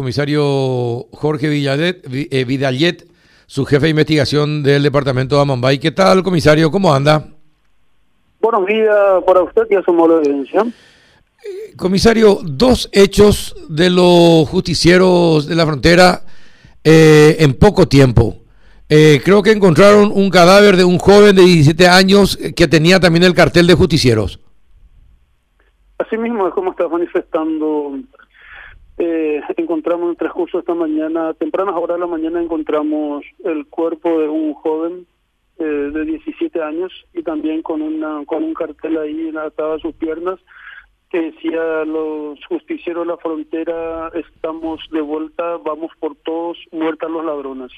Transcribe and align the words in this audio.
comisario 0.00 1.08
Jorge 1.12 1.50
Villallet, 1.50 2.00
eh, 2.10 2.44
Vidallet, 2.46 3.06
su 3.46 3.66
jefe 3.66 3.84
de 3.84 3.90
investigación 3.90 4.62
del 4.62 4.82
departamento 4.82 5.36
de 5.36 5.42
Amambay. 5.42 5.78
¿Qué 5.78 5.90
tal, 5.90 6.22
comisario? 6.22 6.70
¿Cómo 6.70 6.94
anda? 6.94 7.26
Buenos 8.40 8.66
días 8.66 8.96
para 9.26 9.42
usted 9.42 9.64
y 9.68 9.74
a 9.74 9.82
su 9.82 9.92
modo 9.92 10.18
de 10.18 10.24
evidencia. 10.24 10.62
Eh, 10.62 11.76
comisario, 11.76 12.38
dos 12.42 12.88
hechos 12.92 13.54
de 13.68 13.90
los 13.90 14.48
justicieros 14.48 15.46
de 15.46 15.54
la 15.54 15.66
frontera 15.66 16.22
eh, 16.82 17.36
en 17.40 17.52
poco 17.52 17.86
tiempo. 17.86 18.36
creo 18.88 19.42
que 19.42 19.52
encontraron 19.52 20.10
un 20.14 20.30
cadáver 20.30 20.78
de 20.78 20.84
un 20.84 20.98
joven 20.98 21.36
de 21.36 21.42
17 21.42 21.88
años 21.88 22.38
que 22.56 22.66
tenía 22.68 22.98
también 22.98 23.24
el 23.24 23.34
cartel 23.34 23.66
de 23.66 23.74
justicieros. 23.74 24.40
Así 25.98 26.16
mismo 26.16 26.48
es 26.48 26.54
como 26.54 26.70
está 26.70 26.88
manifestando 26.88 28.00
eh, 29.02 29.40
encontramos 29.56 30.04
en 30.04 30.10
el 30.10 30.16
transcurso 30.18 30.58
esta 30.58 30.74
mañana, 30.74 31.32
tempranas 31.32 31.74
horas 31.74 31.96
de 31.96 32.00
la 32.00 32.06
mañana, 32.06 32.42
encontramos 32.42 33.24
el 33.42 33.66
cuerpo 33.66 34.20
de 34.20 34.28
un 34.28 34.52
joven 34.52 35.06
eh, 35.58 35.64
de 35.64 36.04
17 36.04 36.62
años 36.62 36.92
y 37.14 37.22
también 37.22 37.62
con, 37.62 37.80
una, 37.80 38.22
con 38.26 38.44
un 38.44 38.52
cartel 38.52 38.98
ahí 38.98 39.32
atado 39.34 39.72
a 39.72 39.78
sus 39.78 39.94
piernas 39.94 40.38
que 41.10 41.32
decía 41.32 41.84
los 41.86 42.38
justicieros 42.46 43.06
de 43.06 43.12
la 43.12 43.16
frontera 43.16 44.12
estamos 44.14 44.80
de 44.92 45.00
vuelta, 45.00 45.56
vamos 45.64 45.90
por 45.98 46.14
todos, 46.16 46.58
muertas 46.70 47.10
los 47.10 47.24
ladrones. 47.24 47.72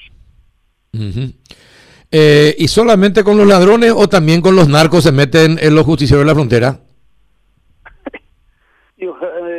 Eh, 2.11 2.53
¿Y 2.57 2.67
solamente 2.67 3.23
con 3.23 3.37
los 3.37 3.47
ladrones 3.47 3.93
o 3.95 4.09
también 4.09 4.41
con 4.41 4.57
los 4.57 4.67
narcos 4.67 5.05
se 5.05 5.13
meten 5.13 5.57
en 5.61 5.73
los 5.73 5.85
justicieros 5.85 6.25
de 6.25 6.27
la 6.27 6.35
frontera? 6.35 6.79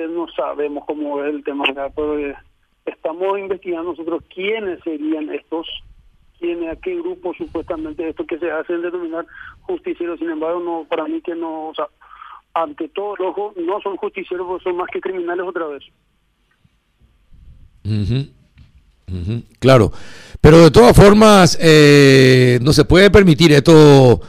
Eh, 0.05 0.09
no 0.09 0.27
sabemos 0.35 0.85
cómo 0.87 1.23
es 1.23 1.35
el 1.35 1.45
tema 1.45 1.65
acá, 1.69 1.91
pero 1.95 2.19
eh, 2.19 2.35
estamos 2.85 3.39
investigando 3.39 3.91
nosotros 3.91 4.23
quiénes 4.33 4.81
serían 4.85 5.31
estos, 5.31 5.67
quiénes, 6.39 6.77
a 6.77 6.81
qué 6.81 6.97
grupo 6.97 7.33
supuestamente 7.35 8.09
esto 8.09 8.27
que 8.27 8.39
se 8.39 8.51
hacen 8.51 8.83
denominar 8.83 9.27
justicieros. 9.63 10.19
Sin 10.19 10.31
embargo, 10.31 10.61
no 10.61 10.87
para 10.89 11.05
mí 11.07 11.21
que 11.21 11.35
no, 11.35 11.69
o 11.69 11.75
sea, 11.75 11.87
ante 12.55 12.89
todo 12.89 13.15
ojo, 13.21 13.53
no 13.57 13.81
son 13.81 13.97
justicieros, 13.97 14.47
porque 14.47 14.65
son 14.65 14.77
más 14.77 14.89
que 14.93 15.01
criminales 15.01 15.47
otra 15.47 15.67
vez. 15.67 15.83
Claro, 19.59 19.93
pero 20.41 20.59
de 20.59 20.71
todas 20.71 20.97
formas 20.97 21.59
eh, 21.61 22.59
no 22.63 22.73
se 22.73 22.85
puede 22.85 23.11
permitir 23.11 23.53
esto. 23.53 24.21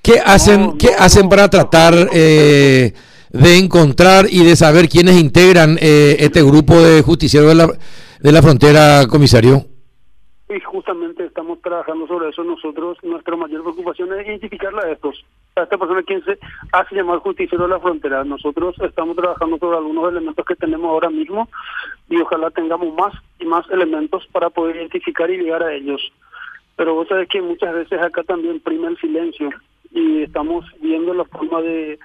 ¿Qué 0.00 0.18
hacen, 0.18 0.78
¿qué 0.78 0.88
hacen 0.98 1.28
para 1.28 1.48
tratar 1.48 1.94
eh, 2.12 2.92
de 3.32 3.58
encontrar 3.58 4.26
y 4.30 4.44
de 4.44 4.56
saber 4.56 4.88
quiénes 4.88 5.20
integran 5.20 5.78
eh, 5.80 6.16
este 6.20 6.42
grupo 6.42 6.80
de 6.80 7.02
justicieros 7.02 7.48
de 7.48 7.54
la, 7.54 7.66
de 8.20 8.32
la 8.32 8.42
frontera, 8.42 9.06
comisario? 9.08 9.64
Y 10.54 10.60
justamente 10.60 11.24
estamos 11.24 11.62
trabajando 11.62 12.06
sobre 12.06 12.28
eso 12.28 12.44
nosotros. 12.44 12.98
Nuestra 13.02 13.36
mayor 13.36 13.62
preocupación 13.62 14.12
es 14.12 14.26
identificarla 14.26 14.82
a 14.82 14.90
estos, 14.90 15.24
a 15.56 15.62
esta 15.62 15.78
persona 15.78 16.02
quien 16.02 16.22
se 16.24 16.38
hace 16.72 16.94
llamar 16.94 17.20
justiciero 17.20 17.64
de 17.64 17.70
la 17.70 17.80
frontera. 17.80 18.22
Nosotros 18.22 18.76
estamos 18.82 19.16
trabajando 19.16 19.56
sobre 19.56 19.78
algunos 19.78 20.12
elementos 20.12 20.44
que 20.44 20.54
tenemos 20.54 20.90
ahora 20.90 21.08
mismo 21.08 21.48
y 22.10 22.20
ojalá 22.20 22.50
tengamos 22.50 22.92
más 22.94 23.14
y 23.38 23.46
más 23.46 23.64
elementos 23.70 24.26
para 24.30 24.50
poder 24.50 24.76
identificar 24.76 25.30
y 25.30 25.38
llegar 25.38 25.62
a 25.62 25.74
ellos. 25.74 26.02
Pero 26.76 26.94
vos 26.94 27.08
sabés 27.08 27.28
que 27.30 27.40
muchas 27.40 27.72
veces 27.72 27.98
acá 28.02 28.22
también 28.22 28.60
prima 28.60 28.88
el 28.88 28.98
silencio 28.98 29.48
y 29.90 30.22
estamos 30.22 30.66
viendo 30.82 31.14
la 31.14 31.24
forma 31.24 31.62
de 31.62 31.98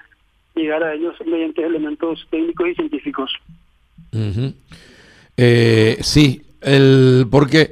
llegar 0.58 0.82
a 0.82 0.94
ellos 0.94 1.14
mediante 1.26 1.64
elementos 1.64 2.26
técnicos 2.30 2.68
y 2.68 2.74
científicos. 2.74 3.32
eh, 5.36 5.96
sí, 6.00 6.42
el, 6.60 7.26
porque... 7.30 7.70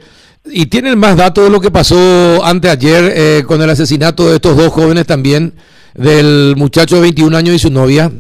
¿Y 0.49 0.67
tienen 0.67 0.97
más 0.97 1.17
datos 1.17 1.43
de 1.43 1.51
lo 1.51 1.61
que 1.61 1.73
pasó 1.73 2.45
anteayer 2.45 3.13
eh, 3.17 3.43
con 3.49 3.61
el 3.63 3.69
asesinato 3.69 4.29
de 4.29 4.37
estos 4.37 4.57
dos 4.57 4.69
jóvenes 4.69 5.05
también, 5.05 5.55
del 5.95 6.55
muchacho 6.57 6.95
de 6.95 7.03
21 7.03 7.37
años 7.37 7.57
y 7.57 7.59
su 7.59 7.69
novia? 7.69 8.13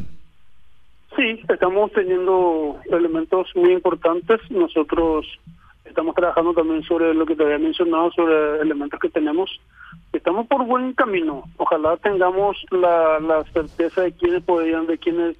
Sí, 1.14 1.40
estamos 1.48 1.92
teniendo 1.92 2.78
elementos 2.90 3.48
muy 3.54 3.72
importantes. 3.72 4.40
Nosotros 4.50 5.24
estamos 5.84 6.14
trabajando 6.14 6.52
también 6.52 6.82
sobre 6.82 7.14
lo 7.14 7.24
que 7.24 7.34
te 7.34 7.42
había 7.42 7.58
mencionado, 7.58 8.10
sobre 8.12 8.60
elementos 8.60 9.00
que 9.00 9.08
tenemos 9.08 9.50
estamos 10.16 10.46
por 10.46 10.64
buen 10.64 10.92
camino. 10.92 11.44
Ojalá 11.56 11.96
tengamos 11.98 12.56
la, 12.70 13.20
la 13.20 13.44
certeza 13.52 14.02
de 14.02 14.12
quiénes 14.12 14.42
podrían, 14.42 14.86
de 14.86 14.98
quiénes 14.98 15.36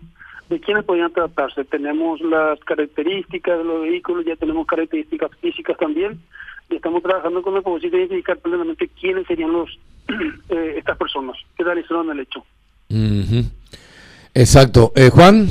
de 0.49 0.61
quiénes 0.61 0.85
podrían 0.85 1.13
tratarse. 1.13 1.65
Tenemos 1.65 2.21
las 2.21 2.59
características 2.61 3.59
de 3.59 3.65
los 3.65 3.83
vehículos, 3.83 4.25
ya 4.25 4.37
tenemos 4.37 4.67
características 4.67 5.31
físicas 5.41 5.77
también, 5.77 6.21
y 6.71 6.77
estamos 6.77 7.03
trabajando 7.03 7.43
con 7.43 7.57
el 7.57 7.63
propósito 7.63 7.97
de 7.97 8.05
identificar 8.05 8.39
plenamente 8.39 8.89
quiénes 9.01 9.27
serían 9.27 9.53
los 9.53 9.79
eh, 10.49 10.75
estas 10.77 10.97
personas 10.97 11.37
que 11.57 11.65
realizaron 11.65 12.11
el 12.11 12.21
hecho. 12.21 12.45
Exacto. 14.35 14.93
Eh, 14.95 15.11
Juan. 15.11 15.49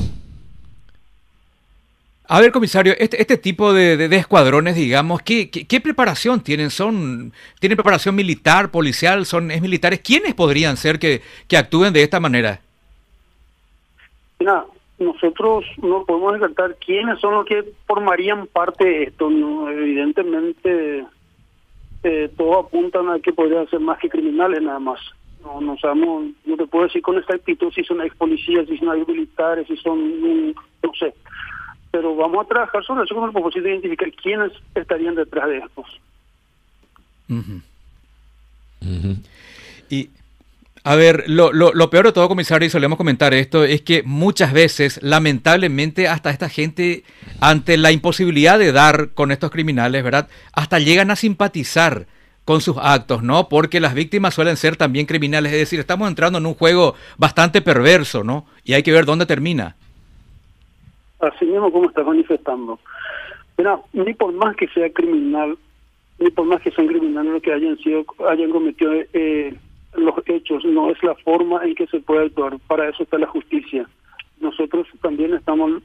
A 2.28 2.42
ver, 2.42 2.52
comisario, 2.52 2.94
este, 2.98 3.22
este 3.22 3.38
tipo 3.38 3.72
de, 3.74 4.06
escuadrones, 4.16 4.76
digamos, 4.76 5.22
¿qué, 5.22 5.50
¿qué, 5.50 5.80
preparación 5.80 6.42
tienen? 6.42 6.72
¿Son, 6.72 7.34
¿Tienen 7.60 7.76
preparación 7.76 8.16
militar, 8.16 8.72
policial? 8.72 9.26
¿Son 9.26 9.52
es 9.52 9.62
militares? 9.62 10.00
¿Quiénes 10.00 10.34
podrían 10.34 10.76
ser 10.76 10.98
que, 10.98 11.22
actúen 11.56 11.94
de 11.94 12.02
esta 12.02 12.20
manera? 12.20 12.62
Mira, 14.40 14.66
nosotros 14.98 15.66
no 15.78 16.04
podemos 16.06 16.34
descartar 16.34 16.76
quiénes 16.84 17.20
son 17.20 17.36
los 17.36 17.46
que 17.46 17.64
formarían 17.86 18.48
parte 18.48 18.86
de 18.86 19.04
esto. 19.04 19.30
Evidentemente, 19.70 21.06
eh, 22.04 22.30
todos 22.36 22.66
apuntan 22.66 23.10
a 23.10 23.20
que 23.20 23.34
podrían 23.34 23.70
ser 23.70 23.82
más 23.82 24.00
que 24.00 24.10
criminales 24.10 24.64
nada 24.64 24.80
más. 24.80 25.00
No, 25.44 25.62
no 25.62 25.78
sabemos, 25.78 26.26
no 26.46 26.58
te 26.58 26.66
puedo 26.66 26.86
decir 26.86 27.04
con 27.04 27.20
esta 27.20 27.36
actitud 27.36 27.72
si 27.72 27.84
son 27.84 28.02
ex 28.02 28.16
policías, 28.16 28.68
si 28.68 28.78
son 28.80 28.98
ex 28.98 29.08
militares, 29.08 29.68
si 29.68 29.78
son, 29.78 30.54
no 30.54 30.92
sé 30.98 31.14
pero 31.96 32.14
vamos 32.14 32.46
a 32.46 32.50
trabajar 32.50 32.84
sobre 32.84 33.06
eso 33.06 33.16
con 33.16 33.24
el 33.24 33.32
propósito 33.32 33.64
de 33.64 33.70
identificar 33.70 34.12
quiénes 34.12 34.52
estarían 34.76 35.16
detrás 35.16 35.48
de 35.48 35.60
estos. 35.60 35.86
Y, 39.90 40.10
a 40.84 40.96
ver, 40.96 41.24
lo, 41.28 41.54
lo, 41.54 41.90
peor 41.90 42.08
de 42.08 42.12
todo, 42.12 42.28
comisario, 42.28 42.68
y 42.68 42.70
solemos 42.70 42.98
comentar 42.98 43.34
esto, 43.34 43.64
es 43.64 43.82
que 43.82 44.04
muchas 44.04 44.52
veces, 44.52 45.00
lamentablemente, 45.04 46.10
hasta 46.10 46.32
esta 46.32 46.50
gente, 46.50 47.06
ante 47.40 47.78
la 47.78 47.94
imposibilidad 47.94 48.60
de 48.60 48.74
dar 48.74 49.12
con 49.12 49.32
estos 49.32 49.50
criminales, 49.50 50.04
¿verdad? 50.04 50.28
Hasta 50.52 50.80
llegan 50.80 51.12
a 51.12 51.16
simpatizar 51.16 52.08
con 52.44 52.60
sus 52.60 52.76
actos, 52.78 53.24
¿no? 53.24 53.48
Porque 53.48 53.80
las 53.80 53.94
víctimas 53.94 54.34
suelen 54.34 54.58
ser 54.58 54.76
también 54.76 55.06
criminales, 55.06 55.54
es 55.54 55.60
decir, 55.60 55.80
estamos 55.80 56.10
entrando 56.10 56.40
en 56.40 56.46
un 56.46 56.56
juego 56.56 56.96
bastante 57.18 57.62
perverso, 57.62 58.26
¿no? 58.26 58.46
Y 58.66 58.74
hay 58.74 58.84
que 58.84 58.92
ver 58.92 59.06
dónde 59.06 59.26
termina 59.26 59.78
así 61.20 61.46
mismo 61.46 61.72
como 61.72 61.90
está 61.90 62.04
manifestando. 62.04 62.80
Mira, 63.58 63.80
ni 63.94 64.14
por 64.14 64.34
más 64.34 64.56
que 64.56 64.68
sea 64.70 64.92
criminal, 64.92 65.58
ni 66.20 66.30
por 66.30 66.46
más 66.46 66.62
que 66.62 66.72
sean 66.72 66.88
criminales 66.88 67.34
lo 67.34 67.42
que 67.42 67.54
hayan 67.54 67.78
sido, 67.78 68.06
hayan 68.28 68.52
cometido 68.52 68.94
eh, 69.14 69.56
los 69.96 70.16
hechos, 70.26 70.64
no 70.66 70.90
es 70.90 71.02
la 71.04 71.16
forma 71.16 71.64
en 71.64 71.76
que 71.76 71.88
se 71.88 72.00
puede 72.00 72.26
actuar. 72.26 72.58
Para 72.68 72.90
eso 72.90 73.04
está 73.04 73.18
la 73.18 73.28
justicia. 73.28 73.88
Nosotros 74.40 74.88
también 75.02 75.34
estamos, 75.34 75.82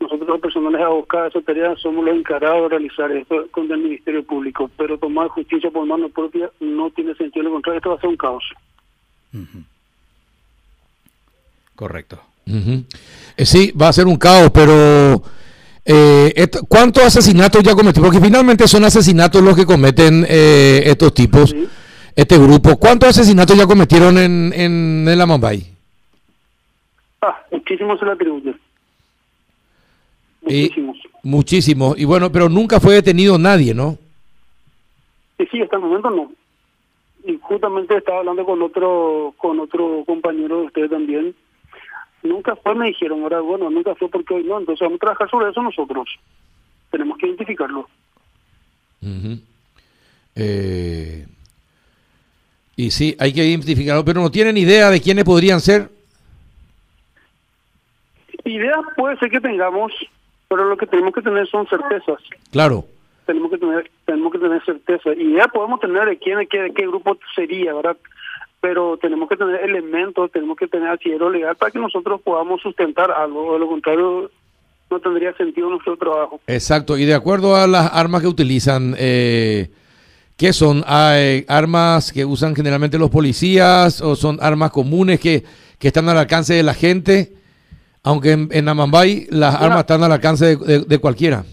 nosotros 0.00 0.28
los 0.28 0.40
personales 0.40 0.80
abocados 0.80 1.34
a 1.34 1.38
esa 1.38 1.46
tarea 1.46 1.76
somos 1.76 2.04
los 2.04 2.16
encargados 2.16 2.62
de 2.62 2.68
realizar 2.70 3.10
esto 3.12 3.46
con 3.50 3.70
el 3.70 3.78
Ministerio 3.78 4.24
Público, 4.24 4.70
pero 4.76 4.98
tomar 4.98 5.28
justicia 5.28 5.70
por 5.70 5.86
mano 5.86 6.08
propia 6.08 6.50
no 6.60 6.90
tiene 6.90 7.14
sentido, 7.14 7.44
lo 7.44 7.52
contrario, 7.52 7.78
esto 7.78 7.90
va 7.90 7.96
a 7.96 8.00
ser 8.00 8.10
un 8.10 8.16
caos. 8.16 8.44
Correcto. 11.76 12.20
Eh, 12.46 13.44
sí, 13.44 13.72
va 13.72 13.88
a 13.88 13.92
ser 13.92 14.06
un 14.06 14.16
caos, 14.16 14.50
pero 14.52 15.22
eh, 15.84 16.48
¿cuántos 16.68 17.04
asesinatos 17.04 17.62
ya 17.62 17.74
cometió? 17.74 18.02
Porque 18.02 18.20
finalmente 18.20 18.68
son 18.68 18.84
asesinatos 18.84 19.42
los 19.42 19.56
que 19.56 19.66
cometen 19.66 20.24
eh, 20.28 20.82
estos 20.84 21.14
tipos, 21.14 21.54
este 22.14 22.38
grupo. 22.38 22.76
¿Cuántos 22.76 23.10
asesinatos 23.10 23.56
ya 23.56 23.66
cometieron 23.66 24.18
en, 24.18 24.52
en, 24.54 25.18
la 25.18 25.26
Mumbai? 25.26 25.66
Ah, 27.20 27.40
muchísimos 27.50 27.98
se 27.98 28.06
la 28.06 28.12
atribuyen. 28.12 28.58
Muchísimos. 30.42 30.96
Y, 30.96 31.28
muchísimos. 31.28 31.98
Y 31.98 32.04
bueno, 32.04 32.30
pero 32.30 32.48
nunca 32.48 32.80
fue 32.80 32.94
detenido 32.94 33.38
nadie, 33.38 33.74
¿no? 33.74 33.96
Sí, 35.38 35.46
sí, 35.50 35.62
hasta 35.62 35.76
el 35.76 35.82
momento 35.82 36.10
no. 36.10 36.32
Y 37.24 37.38
justamente 37.40 37.96
estaba 37.96 38.18
hablando 38.18 38.44
con 38.44 38.60
otro 38.62 39.32
con 39.36 39.60
otro 39.60 40.02
compañero 40.04 40.58
de 40.60 40.66
ustedes 40.66 40.90
también 40.90 41.34
Nunca 42.22 42.54
fue, 42.56 42.74
me 42.74 42.86
dijeron, 42.86 43.22
ahora 43.22 43.40
bueno, 43.40 43.68
nunca 43.70 43.94
fue 43.94 44.08
porque 44.08 44.34
hoy 44.34 44.44
no, 44.44 44.58
entonces 44.58 44.80
vamos 44.80 44.96
a 44.96 45.00
trabajar 45.00 45.30
sobre 45.30 45.50
eso 45.50 45.62
nosotros. 45.62 46.08
Tenemos 46.90 47.18
que 47.18 47.26
identificarlo. 47.26 47.88
eh, 50.36 51.26
y 52.76 52.90
sí, 52.90 53.16
hay 53.18 53.32
que 53.32 53.44
identificarlo, 53.44 54.04
pero 54.04 54.20
no 54.20 54.30
tienen 54.30 54.56
idea 54.56 54.90
de 54.90 55.00
quiénes 55.00 55.24
podrían 55.24 55.60
ser. 55.60 55.90
Idea 58.44 58.76
puede 58.96 59.16
ser 59.18 59.30
que 59.30 59.40
tengamos, 59.40 59.92
pero 60.48 60.68
lo 60.68 60.76
que 60.76 60.86
tenemos 60.86 61.12
que 61.14 61.22
tener 61.22 61.46
son 61.48 61.66
certezas. 61.66 62.20
Claro. 62.50 62.84
Tenemos 63.26 63.50
que 63.50 63.58
tener 63.58 63.90
tenemos 64.04 64.32
que 64.32 64.38
tener 64.38 64.64
certeza 64.64 65.10
ya 65.14 65.46
podemos 65.48 65.80
tener 65.80 66.04
de 66.06 66.18
quién, 66.18 66.38
qué, 66.50 66.72
qué 66.74 66.86
grupo 66.86 67.16
sería, 67.34 67.72
¿verdad? 67.72 67.96
Pero 68.62 68.96
tenemos 68.96 69.28
que 69.28 69.36
tener 69.36 69.60
elementos, 69.60 70.32
tenemos 70.32 70.56
que 70.56 70.68
tener 70.68 70.88
asidero 70.88 71.28
legal 71.28 71.56
para 71.56 71.70
que 71.70 71.78
nosotros 71.78 72.22
podamos 72.22 72.62
sustentar 72.62 73.10
algo, 73.10 73.52
de 73.52 73.58
lo 73.58 73.68
contrario 73.68 74.30
no 74.92 75.00
tendría 75.00 75.34
sentido 75.34 75.68
nuestro 75.70 75.96
trabajo. 75.96 76.40
Exacto, 76.46 76.96
y 76.96 77.04
de 77.04 77.14
acuerdo 77.14 77.56
a 77.56 77.66
las 77.66 77.92
armas 77.92 78.22
que 78.22 78.28
utilizan, 78.28 78.94
eh, 78.98 79.70
¿qué 80.36 80.52
son? 80.52 80.84
¿Hay 80.86 81.44
armas 81.48 82.12
que 82.12 82.24
usan 82.24 82.54
generalmente 82.54 82.98
los 82.98 83.10
policías 83.10 84.00
o 84.00 84.14
son 84.14 84.38
armas 84.40 84.70
comunes 84.70 85.18
que, 85.18 85.42
que 85.78 85.88
están 85.88 86.08
al 86.08 86.18
alcance 86.18 86.54
de 86.54 86.62
la 86.62 86.74
gente? 86.74 87.32
Aunque 88.02 88.32
en, 88.32 88.48
en 88.52 88.68
Amambay 88.68 89.26
las 89.30 89.54
armas 89.54 89.80
están 89.80 90.02
al 90.02 90.12
alcance 90.12 90.56
de, 90.56 90.98
cualquiera. 90.98 91.44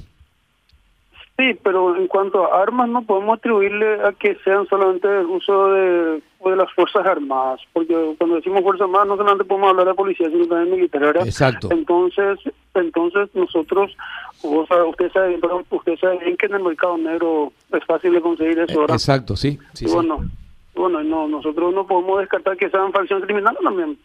Sí, 1.39 1.57
pero 1.63 1.95
en 1.95 2.07
cuanto 2.07 2.53
a 2.53 2.61
armas 2.61 2.89
no 2.89 3.01
podemos 3.03 3.37
atribuirle 3.37 4.05
a 4.05 4.11
que 4.11 4.35
sean 4.43 4.67
solamente 4.67 5.07
el 5.07 5.25
uso 5.25 5.71
de, 5.71 6.21
de 6.43 6.55
las 6.57 6.69
Fuerzas 6.73 7.05
Armadas, 7.05 7.61
porque 7.71 7.95
cuando 8.17 8.35
decimos 8.35 8.61
Fuerzas 8.61 8.87
Armadas 8.87 9.07
no 9.07 9.15
solamente 9.15 9.45
podemos 9.45 9.69
hablar 9.69 9.87
de 9.87 9.93
policía, 9.93 10.29
sino 10.29 10.45
también 10.47 10.75
militar. 10.75 11.15
Exacto. 11.25 11.69
Entonces, 11.71 12.39
entonces 12.73 13.29
nosotros, 13.33 13.95
usted 14.43 15.11
sabe, 15.13 15.39
usted 15.69 15.97
sabe 15.97 16.17
bien 16.17 16.35
que 16.35 16.47
en 16.47 16.55
el 16.55 16.63
mercado 16.63 16.97
negro 16.97 17.53
es 17.71 17.85
fácil 17.85 18.11
de 18.11 18.19
conseguir 18.19 18.59
eso. 18.59 18.81
¿verdad? 18.81 18.97
Exacto, 18.97 19.37
sí. 19.37 19.57
sí, 19.71 19.85
bueno, 19.85 20.29
bueno, 20.75 21.01
no, 21.05 21.25
nosotros 21.29 21.73
no 21.73 21.87
podemos 21.87 22.19
descartar 22.19 22.57
que 22.57 22.69
sean 22.69 22.91
facción 22.91 23.21
criminal 23.21 23.57
también. 23.63 23.97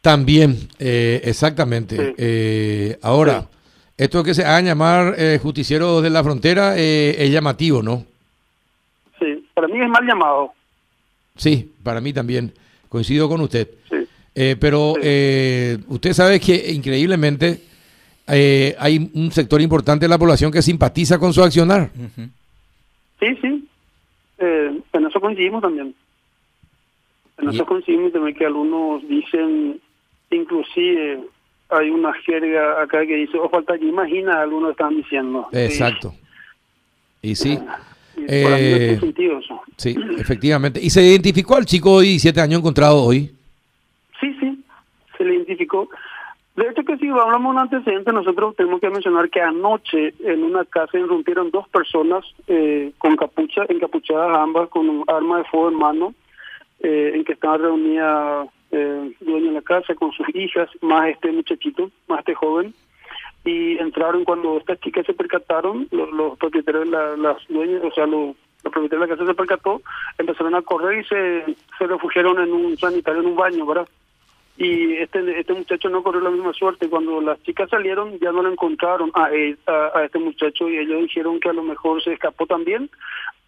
También, 0.00 0.56
eh, 0.78 1.20
exactamente. 1.24 2.14
Eh, 2.16 2.98
ahora, 3.02 3.46
esto 4.00 4.24
que 4.24 4.32
se 4.32 4.44
hagan 4.44 4.64
llamar 4.64 5.14
eh, 5.18 5.38
justicieros 5.42 6.02
de 6.02 6.08
la 6.08 6.24
frontera 6.24 6.74
es 6.76 7.30
llamativo, 7.30 7.82
¿no? 7.82 8.06
Sí, 9.18 9.46
para 9.52 9.68
mí 9.68 9.78
es 9.78 9.88
mal 9.88 10.06
llamado. 10.06 10.52
Sí, 11.36 11.70
para 11.82 12.00
mí 12.00 12.10
también. 12.14 12.50
Coincido 12.88 13.28
con 13.28 13.42
usted. 13.42 13.68
Sí. 13.90 14.56
pero 14.58 14.94
usted 15.88 16.12
sabe 16.14 16.40
que 16.40 16.72
increíblemente 16.72 17.60
hay 18.26 19.10
un 19.12 19.30
sector 19.32 19.60
importante 19.60 20.06
de 20.06 20.08
la 20.08 20.18
población 20.18 20.50
que 20.50 20.62
simpatiza 20.62 21.18
con 21.18 21.34
su 21.34 21.42
accionar. 21.42 21.90
Sí, 23.20 23.36
sí. 23.42 23.68
en 24.38 25.06
eso 25.06 25.20
coincidimos 25.20 25.60
también. 25.60 25.94
En 27.36 27.50
eso 27.50 27.66
coincidimos 27.66 28.12
también 28.12 28.34
que 28.34 28.46
algunos 28.46 29.06
dicen 29.06 29.78
inclusive 30.30 31.20
hay 31.70 31.90
una 31.90 32.12
jerga 32.12 32.82
acá 32.82 33.06
que 33.06 33.16
dice, 33.16 33.38
o 33.38 33.44
oh, 33.44 33.48
falta 33.48 33.78
que 33.78 33.86
imagina, 33.86 34.40
algunos 34.40 34.72
están 34.72 34.96
diciendo. 34.96 35.48
Exacto. 35.52 36.14
Y 37.22 37.34
sí. 37.34 37.58
Eh, 38.28 38.98
sí, 39.76 39.96
efectivamente. 40.18 40.80
¿Y 40.82 40.90
se 40.90 41.02
identificó 41.02 41.56
al 41.56 41.64
chico 41.64 41.92
hoy, 41.92 42.18
siete 42.18 42.40
años 42.40 42.60
encontrado 42.60 43.02
hoy? 43.02 43.30
Sí, 44.20 44.36
sí, 44.40 44.62
se 45.16 45.24
le 45.24 45.34
identificó. 45.36 45.88
De 46.56 46.68
hecho 46.68 46.82
que 46.82 46.98
si 46.98 47.08
hablamos 47.08 47.42
de 47.42 47.48
un 47.48 47.58
antecedente, 47.58 48.12
nosotros 48.12 48.56
tenemos 48.56 48.80
que 48.80 48.90
mencionar 48.90 49.30
que 49.30 49.40
anoche 49.40 50.14
en 50.20 50.42
una 50.42 50.64
casa 50.64 50.98
irrumpieron 50.98 51.50
dos 51.50 51.68
personas 51.68 52.24
eh, 52.48 52.92
con 52.98 53.16
capucha, 53.16 53.64
encapuchadas 53.68 54.36
ambas 54.36 54.68
con 54.68 54.88
un 54.88 55.04
arma 55.06 55.38
de 55.38 55.44
fuego 55.44 55.70
en 55.70 55.76
mano, 55.76 56.14
eh, 56.80 57.12
en 57.14 57.24
que 57.24 57.32
estaban 57.32 57.62
reunidas 57.62 58.48
eh, 58.72 59.12
dueño 59.20 59.46
de 59.46 59.52
la 59.52 59.62
casa 59.62 59.94
con 59.94 60.12
sus 60.12 60.26
hijas, 60.34 60.68
más 60.80 61.08
este 61.08 61.32
muchachito, 61.32 61.90
más 62.08 62.20
este 62.20 62.34
joven, 62.34 62.74
y 63.44 63.78
entraron 63.78 64.24
cuando 64.24 64.58
estas 64.58 64.80
chicas 64.80 65.06
se 65.06 65.14
percataron, 65.14 65.88
los, 65.90 66.38
propietarios, 66.38 66.88
la, 66.88 67.16
las 67.16 67.36
dueñas, 67.48 67.82
o 67.84 67.90
sea, 67.92 68.06
los, 68.06 68.36
propietarios 68.62 68.90
de 68.90 69.06
la 69.06 69.16
casa 69.16 69.26
se 69.26 69.34
percató, 69.34 69.82
empezaron 70.18 70.54
a 70.54 70.62
correr 70.62 71.00
y 71.00 71.04
se, 71.04 71.56
se 71.78 71.86
refugiaron 71.86 72.40
en 72.40 72.52
un 72.52 72.76
sanitario, 72.76 73.20
en 73.22 73.28
un 73.28 73.36
baño, 73.36 73.64
¿verdad? 73.64 73.88
Y 74.60 74.92
este 74.96 75.40
este 75.40 75.54
muchacho 75.54 75.88
no 75.88 76.02
corrió 76.02 76.20
la 76.20 76.30
misma 76.30 76.52
suerte. 76.52 76.90
Cuando 76.90 77.22
las 77.22 77.42
chicas 77.44 77.70
salieron, 77.70 78.18
ya 78.18 78.30
no 78.30 78.42
lo 78.42 78.52
encontraron 78.52 79.10
a, 79.14 79.30
a, 79.94 80.04
este 80.04 80.18
muchacho 80.18 80.68
y 80.68 80.76
ellos 80.76 81.00
dijeron 81.00 81.40
que 81.40 81.48
a 81.48 81.54
lo 81.54 81.62
mejor 81.62 82.02
se 82.02 82.12
escapó 82.12 82.44
también, 82.44 82.90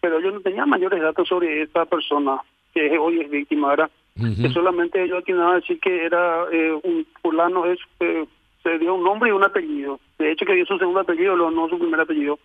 pero 0.01 0.17
ellos 0.17 0.33
no 0.33 0.39
tenían 0.39 0.67
mayores 0.67 0.99
datos 1.03 1.27
sobre 1.27 1.61
esta 1.61 1.85
persona 1.85 2.41
que 2.73 2.97
hoy 2.97 3.21
es 3.21 3.29
víctima, 3.29 3.69
¿verdad? 3.69 3.91
Que 4.15 4.49
solamente 4.49 5.03
ellos 5.03 5.23
tienen 5.23 5.43
a 5.43 5.55
decir 5.55 5.79
que 5.79 6.05
era 6.05 6.45
eh, 6.51 6.71
un 6.83 7.05
fulano, 7.21 7.65
es, 7.65 7.79
eh, 7.99 8.25
se 8.61 8.77
dio 8.77 8.95
un 8.95 9.03
nombre 9.03 9.29
y 9.29 9.33
un 9.33 9.43
apellido. 9.43 9.99
De 10.19 10.31
hecho, 10.31 10.45
que 10.45 10.53
dio 10.53 10.65
su 10.65 10.77
segundo 10.77 10.99
apellido, 10.99 11.35
no 11.35 11.67
su 11.67 11.79
primer 11.79 11.99
apellido. 11.99 12.39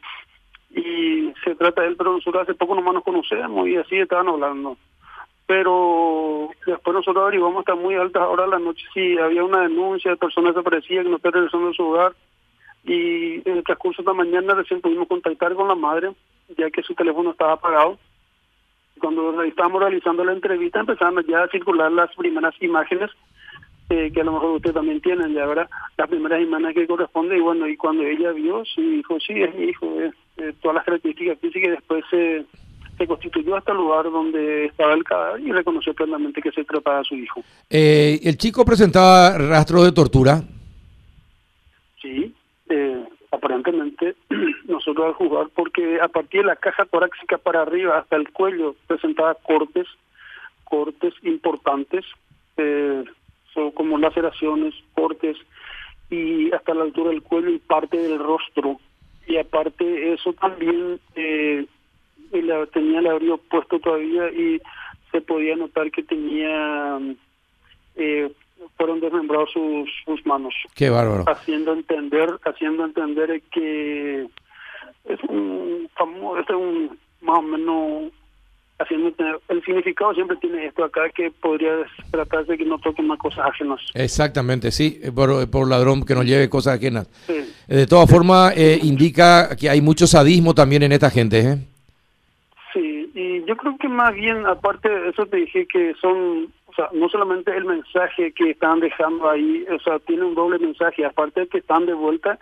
Y 0.71 1.33
se 1.45 1.55
trata 1.55 1.83
de 1.83 1.89
él, 1.89 1.97
pero 1.97 2.13
nosotros 2.13 2.43
hace 2.43 2.55
poco 2.55 2.75
nomás 2.75 2.95
nos 2.95 3.05
conocemos 3.05 3.69
y 3.69 3.77
así 3.77 3.97
estaban 3.97 4.29
hablando. 4.29 4.77
Pero 5.47 6.51
después 6.67 6.95
nosotros 6.95 7.23
averiguamos 7.23 7.61
hasta 7.61 7.75
muy 7.75 7.95
altas 7.95 8.23
horas 8.23 8.47
de 8.47 8.53
la 8.53 8.59
noche 8.59 8.85
si 8.93 9.17
había 9.19 9.45
una 9.45 9.63
denuncia 9.63 10.11
de 10.11 10.17
personas 10.19 10.55
desaparecidas 10.55 11.05
que 11.05 11.11
no 11.11 11.17
están 11.17 11.33
regresando 11.33 11.71
a 11.71 11.75
su 11.75 11.85
hogar. 11.85 12.13
Y 12.85 13.49
en 13.49 13.59
el 13.59 13.65
transcurso 13.65 14.03
de 14.03 14.07
la 14.07 14.15
mañana 14.15 14.55
recién 14.55 14.81
pudimos 14.81 15.09
contactar 15.09 15.55
con 15.55 15.69
la 15.69 15.75
madre, 15.75 16.13
ya 16.57 16.71
que 16.71 16.83
su 16.83 16.95
teléfono 16.95 17.31
estaba 17.31 17.55
apagado 17.55 17.99
cuando 18.99 19.43
estábamos 19.43 19.81
realizando 19.81 20.25
la 20.25 20.33
entrevista 20.33 20.81
empezamos 20.81 21.25
ya 21.27 21.43
a 21.43 21.49
circular 21.49 21.91
las 21.93 22.15
primeras 22.15 22.55
imágenes 22.61 23.11
eh, 23.91 24.11
que 24.13 24.21
a 24.21 24.25
lo 24.25 24.33
mejor 24.33 24.51
ustedes 24.57 24.75
también 24.75 25.01
tienen 25.01 25.33
ya 25.35 25.47
verdad 25.47 25.69
las 25.97 26.09
primeras 26.09 26.43
imágenes 26.43 26.75
que 26.75 26.87
corresponden 26.87 27.39
y 27.39 27.41
bueno 27.41 27.67
y 27.67 27.77
cuando 27.77 28.03
ella 28.03 28.33
vio 28.33 28.65
sí 28.65 28.83
dijo 28.83 29.19
sí 29.21 29.43
es 29.43 29.55
mi 29.55 29.65
hijo 29.67 29.87
eh, 30.01 30.53
todas 30.61 30.77
las 30.77 30.85
características 30.85 31.39
físicas 31.39 31.69
y 31.69 31.71
después 31.71 32.05
se 32.11 33.07
constituyó 33.07 33.57
hasta 33.57 33.73
el 33.73 33.79
lugar 33.79 34.05
donde 34.11 34.67
estaba 34.67 34.93
el 34.93 35.05
cadáver 35.05 35.41
y 35.41 35.53
reconoció 35.53 35.95
plenamente 35.95 36.43
que 36.43 36.51
se 36.51 36.65
trataba 36.65 36.99
de 36.99 37.05
su 37.05 37.15
hijo. 37.15 37.43
Eh, 37.71 38.19
¿El 38.25 38.37
chico 38.37 38.65
presentaba 38.65 39.39
rastros 39.39 39.85
de 39.85 39.93
tortura? 39.93 40.43
Aparentemente 43.31 44.15
nosotros 44.67 45.07
al 45.07 45.13
jugar 45.15 45.49
porque 45.55 46.01
a 46.01 46.09
partir 46.09 46.41
de 46.43 46.47
la 46.47 46.57
caja 46.57 46.85
torácica 46.87 47.39
para 47.39 47.63
arriba 47.63 47.99
hasta 47.99 48.17
el 48.17 48.31
cuello 48.33 48.75
presentaba 48.87 49.35
cortes, 49.35 49.87
cortes 50.65 51.15
importantes, 51.23 52.05
eh, 52.57 53.05
son 53.53 53.71
como 53.73 53.99
laceraciones, 53.99 54.75
cortes 54.95 55.37
y 56.11 56.51
hasta 56.53 56.75
la 56.75 56.85
altura 56.85 57.11
del 57.11 57.23
cuello 57.23 57.51
y 57.51 57.59
parte 57.59 57.99
del 57.99 58.19
rostro. 58.19 58.81
Y 59.27 59.37
aparte 59.37 60.15
eso 60.15 60.33
también 60.33 60.99
eh, 61.15 61.67
tenía 62.73 63.01
el 63.01 63.07
abrigo 63.07 63.39
puesto 63.39 63.79
todavía 63.79 64.31
y 64.31 64.61
se 65.11 65.21
podía 65.21 65.57
notar 65.57 65.91
que 65.91 66.03
tenía 66.03 66.99
eh, 67.97 68.31
fueron 68.77 69.01
desmembrados 69.01 69.51
sus, 69.53 69.89
sus 70.05 70.25
manos. 70.27 70.55
Qué 70.75 70.91
bárbaro. 70.91 71.25
Haciendo 71.27 71.73
entender, 71.73 72.31
haciendo 72.45 72.85
entender 72.85 73.43
que 73.51 74.27
es 75.05 75.21
un 75.29 75.89
famoso, 75.95 76.41
es 76.41 76.51
un 76.51 76.99
más 77.21 77.39
o 77.39 77.43
menos 77.43 78.13
haciendo 78.79 79.13
el 79.49 79.65
significado 79.65 80.15
siempre 80.15 80.37
tiene 80.37 80.67
esto 80.67 80.85
acá 80.85 81.09
que 81.11 81.31
podría 81.31 81.71
tratarse 82.11 82.53
de 82.53 82.59
que 82.59 82.65
no 82.65 82.79
toquen 82.79 83.07
más 83.09 83.19
cosas 83.19 83.47
ajenas. 83.47 83.81
Exactamente, 83.95 84.71
sí, 84.71 85.01
por, 85.15 85.51
por 85.51 85.69
ladrón 85.69 86.05
que 86.05 86.15
no 86.15 86.23
lleve 86.23 86.49
cosas 86.49 86.77
ajenas. 86.77 87.09
De 87.67 87.87
todas 87.87 88.09
formas, 88.09 88.57
eh, 88.57 88.79
indica 88.83 89.57
que 89.57 89.69
hay 89.69 89.81
mucho 89.81 90.07
sadismo 90.07 90.55
también 90.55 90.85
en 90.85 90.93
esta 90.93 91.11
gente, 91.11 91.41
¿eh? 91.41 91.59
Sí, 92.73 93.11
y 93.15 93.45
yo 93.47 93.57
creo 93.57 93.77
que 93.79 93.89
más 93.89 94.15
bien, 94.15 94.47
aparte 94.47 94.89
de 94.89 95.11
eso, 95.11 95.27
te 95.27 95.39
dije 95.39 95.67
que 95.67 95.95
son 96.01 96.53
no 96.93 97.09
solamente 97.09 97.57
el 97.57 97.65
mensaje 97.65 98.33
que 98.33 98.51
están 98.51 98.81
dejando 98.81 99.29
ahí, 99.29 99.65
o 99.71 99.81
sea, 99.81 99.99
tiene 100.01 100.25
un 100.25 100.35
doble 100.35 100.59
mensaje, 100.59 101.05
aparte 101.05 101.41
de 101.41 101.49
que 101.49 101.59
están 101.59 101.87
de 101.87 101.95
vuelta, 101.95 102.39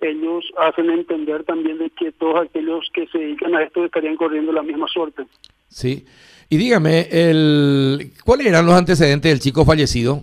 ellos 0.00 0.44
hacen 0.58 0.90
entender 0.90 1.44
también 1.44 1.78
de 1.78 1.90
que 1.90 2.12
todos 2.12 2.44
aquellos 2.44 2.90
que 2.92 3.06
se 3.08 3.18
dedican 3.18 3.54
a 3.54 3.62
esto 3.62 3.84
estarían 3.84 4.16
corriendo 4.16 4.52
la 4.52 4.62
misma 4.62 4.86
suerte. 4.88 5.24
Sí. 5.68 6.04
Y 6.50 6.56
dígame, 6.56 7.08
el, 7.10 8.12
¿cuáles 8.24 8.46
eran 8.46 8.66
los 8.66 8.74
antecedentes 8.74 9.30
del 9.30 9.40
chico 9.40 9.64
fallecido? 9.64 10.22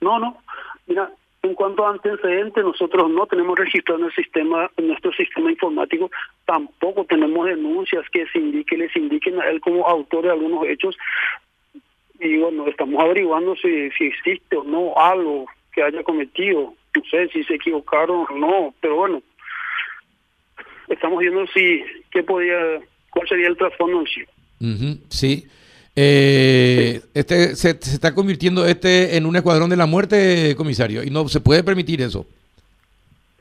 No, 0.00 0.18
no. 0.18 0.36
Mira, 0.86 1.10
en 1.42 1.54
cuanto 1.54 1.86
a 1.86 1.90
antecedentes, 1.90 2.62
nosotros 2.62 3.10
no 3.10 3.26
tenemos 3.26 3.58
registrado 3.58 4.00
en 4.00 4.06
el 4.06 4.14
sistema, 4.14 4.70
en 4.76 4.88
nuestro 4.88 5.12
sistema 5.12 5.50
informático, 5.50 6.10
tampoco 6.44 7.04
tenemos 7.04 7.46
denuncias 7.46 8.04
que 8.12 8.26
se 8.28 8.38
indique, 8.38 8.76
les 8.76 8.94
indiquen 8.94 9.40
a 9.40 9.48
él 9.48 9.60
como 9.60 9.86
autor 9.86 10.24
de 10.24 10.30
algunos 10.30 10.66
hechos 10.66 10.96
y 12.22 12.38
bueno, 12.38 12.68
estamos 12.68 13.02
averiguando 13.02 13.56
si, 13.56 13.90
si 13.98 14.04
existe 14.04 14.56
o 14.56 14.64
no 14.64 14.96
algo 14.96 15.46
que 15.72 15.82
haya 15.82 16.02
cometido. 16.02 16.74
No 16.94 17.02
sé 17.10 17.28
si 17.28 17.42
se 17.44 17.54
equivocaron 17.54 18.26
o 18.30 18.38
no, 18.38 18.74
pero 18.80 18.96
bueno, 18.96 19.22
estamos 20.88 21.18
viendo 21.18 21.46
si 21.48 21.82
qué 22.10 22.22
podía, 22.22 22.56
cuál 23.10 23.28
sería 23.28 23.48
el 23.48 23.56
trasfondo 23.56 24.00
en 24.00 25.00
sí. 25.08 25.46
Eh, 25.94 27.02
este 27.12 27.56
se, 27.56 27.78
se, 27.80 27.94
está 27.94 28.14
convirtiendo 28.14 28.64
este 28.66 29.16
en 29.16 29.26
un 29.26 29.36
escuadrón 29.36 29.68
de 29.68 29.76
la 29.76 29.86
muerte, 29.86 30.54
comisario, 30.56 31.02
y 31.02 31.10
no 31.10 31.28
se 31.28 31.40
puede 31.40 31.64
permitir 31.64 32.00
eso. 32.00 32.26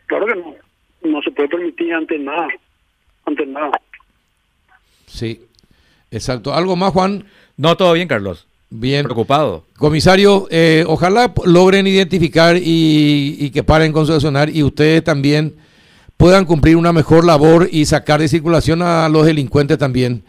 Claro 0.07 0.25
que 0.25 0.35
no. 0.35 0.55
No 1.03 1.21
se 1.21 1.31
puede 1.31 1.49
permitir 1.49 1.93
ante 1.93 2.17
nada. 2.17 2.47
Ante 3.25 3.45
nada. 3.45 3.79
Sí, 5.05 5.41
exacto. 6.09 6.53
¿Algo 6.53 6.75
más, 6.75 6.93
Juan? 6.93 7.25
No, 7.57 7.75
todo 7.77 7.93
bien, 7.93 8.07
Carlos. 8.07 8.47
Bien. 8.73 9.03
Preocupado. 9.03 9.65
Comisario, 9.77 10.47
eh, 10.49 10.85
ojalá 10.87 11.33
logren 11.45 11.85
identificar 11.87 12.55
y, 12.55 13.35
y 13.37 13.49
que 13.51 13.63
paren 13.63 13.91
con 13.91 14.05
su 14.07 14.13
accionar 14.13 14.49
y 14.49 14.63
ustedes 14.63 15.03
también 15.03 15.53
puedan 16.15 16.45
cumplir 16.45 16.77
una 16.77 16.93
mejor 16.93 17.25
labor 17.25 17.67
y 17.69 17.85
sacar 17.85 18.21
de 18.21 18.27
circulación 18.29 18.81
a 18.81 19.09
los 19.09 19.25
delincuentes 19.25 19.77
también. 19.77 20.23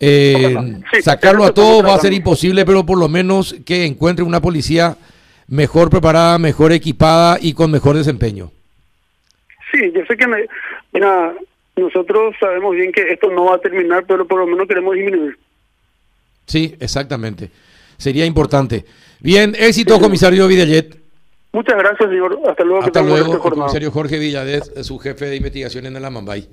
Eh, 0.00 0.56
Sí, 0.92 1.02
sacarlo 1.02 1.44
a 1.44 1.52
todos 1.54 1.84
va 1.84 1.94
a 1.94 1.98
ser 2.00 2.12
imposible, 2.12 2.64
pero 2.64 2.84
por 2.84 2.98
lo 2.98 3.08
menos 3.08 3.54
que 3.64 3.84
encuentren 3.84 4.26
una 4.26 4.40
policía 4.40 4.96
mejor 5.46 5.90
preparada, 5.90 6.38
mejor 6.38 6.72
equipada 6.72 7.38
y 7.40 7.52
con 7.52 7.70
mejor 7.70 7.96
desempeño. 7.96 8.50
Sí, 9.70 9.92
yo 9.94 10.00
sé 10.08 10.16
que, 10.16 10.26
me- 10.26 10.46
mira, 10.92 11.34
nosotros 11.76 12.34
sabemos 12.40 12.74
bien 12.74 12.90
que 12.90 13.02
esto 13.12 13.30
no 13.30 13.44
va 13.44 13.56
a 13.56 13.60
terminar, 13.60 14.04
pero 14.08 14.26
por 14.26 14.40
lo 14.40 14.46
menos 14.46 14.66
queremos 14.66 14.94
disminuir. 14.96 15.38
Sí, 16.50 16.74
exactamente. 16.80 17.48
Sería 17.96 18.26
importante. 18.26 18.84
Bien, 19.20 19.54
éxito, 19.56 20.00
comisario 20.00 20.48
Vidallet. 20.48 20.98
Muchas 21.52 21.76
gracias, 21.78 22.10
señor. 22.10 22.40
Hasta 22.44 22.64
luego. 22.64 22.80
que 22.80 22.86
Hasta 22.86 23.02
una 23.02 23.10
luego, 23.10 23.34
el 23.34 23.38
comisario 23.38 23.92
Jorge 23.92 24.18
Villadez, 24.18 24.72
su 24.82 24.98
jefe 24.98 25.26
de 25.26 25.36
investigación 25.36 25.86
en 25.86 25.94
el 25.94 26.04
Amambay. 26.04 26.48